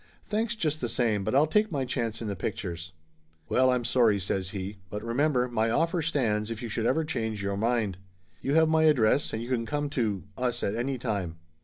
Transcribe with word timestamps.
Thanks 0.29 0.55
just 0.55 0.81
the 0.81 0.89
same, 0.89 1.23
but 1.23 1.35
I'll 1.35 1.45
take 1.45 1.71
my 1.71 1.85
chance 1.85 2.23
in 2.23 2.27
the 2.27 2.35
pictures." 2.35 2.91
"Well, 3.49 3.69
I'm 3.69 3.85
sorry!" 3.85 4.19
says 4.19 4.49
he. 4.49 4.79
"But 4.89 5.03
remember, 5.03 5.47
my 5.47 5.69
offer 5.69 6.01
stands 6.01 6.49
if 6.49 6.63
you 6.63 6.69
should 6.69 6.87
ever 6.87 7.05
change 7.05 7.43
your 7.43 7.55
mind. 7.55 7.99
You 8.41 8.55
have 8.55 8.67
my 8.67 8.85
address 8.85 9.31
and 9.31 9.43
you 9.43 9.49
can 9.49 9.67
come 9.67 9.91
to 9.91 10.23
us, 10.35 10.63
at 10.63 10.73
any 10.73 10.97
time." 10.97 11.35